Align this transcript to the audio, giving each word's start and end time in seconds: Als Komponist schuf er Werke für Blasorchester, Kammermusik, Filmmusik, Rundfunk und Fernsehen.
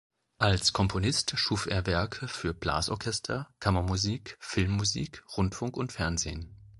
Als 0.39 0.73
Komponist 0.73 1.33
schuf 1.37 1.67
er 1.67 1.85
Werke 1.85 2.27
für 2.27 2.55
Blasorchester, 2.55 3.53
Kammermusik, 3.59 4.35
Filmmusik, 4.39 5.23
Rundfunk 5.37 5.77
und 5.77 5.91
Fernsehen. 5.91 6.55